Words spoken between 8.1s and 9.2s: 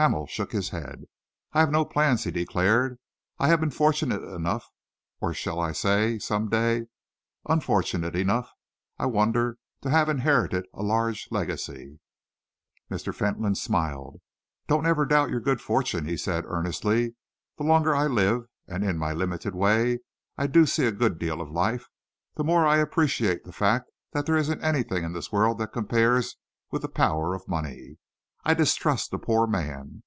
enough, I